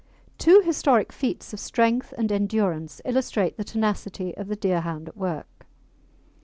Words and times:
Two 0.39 0.61
historic 0.65 1.13
feats 1.13 1.53
of 1.53 1.59
strength 1.59 2.11
and 2.17 2.31
endurance 2.31 3.01
illustrate 3.05 3.57
the 3.57 3.63
tenacity 3.63 4.35
of 4.35 4.47
the 4.47 4.55
Deerhound 4.57 5.07
at 5.07 5.15
work. 5.15 5.67